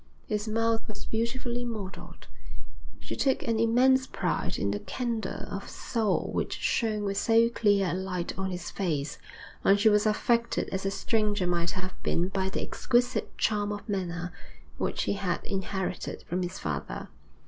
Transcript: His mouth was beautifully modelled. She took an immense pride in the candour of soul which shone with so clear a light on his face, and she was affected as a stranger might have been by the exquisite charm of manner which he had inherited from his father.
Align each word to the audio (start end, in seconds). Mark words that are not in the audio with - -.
His 0.25 0.47
mouth 0.47 0.79
was 0.87 1.05
beautifully 1.05 1.63
modelled. 1.63 2.25
She 2.99 3.15
took 3.15 3.43
an 3.43 3.59
immense 3.59 4.07
pride 4.07 4.57
in 4.57 4.71
the 4.71 4.79
candour 4.79 5.45
of 5.51 5.69
soul 5.69 6.31
which 6.33 6.57
shone 6.57 7.03
with 7.03 7.17
so 7.19 7.49
clear 7.49 7.91
a 7.91 7.93
light 7.93 8.35
on 8.35 8.49
his 8.49 8.71
face, 8.71 9.19
and 9.63 9.79
she 9.79 9.89
was 9.89 10.07
affected 10.07 10.69
as 10.69 10.87
a 10.87 10.89
stranger 10.89 11.45
might 11.45 11.69
have 11.77 11.93
been 12.01 12.29
by 12.29 12.49
the 12.49 12.63
exquisite 12.63 13.37
charm 13.37 13.71
of 13.71 13.87
manner 13.87 14.33
which 14.79 15.03
he 15.03 15.13
had 15.13 15.43
inherited 15.43 16.23
from 16.23 16.41
his 16.41 16.57
father. 16.57 17.09